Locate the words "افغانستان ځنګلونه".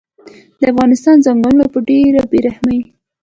0.73-1.65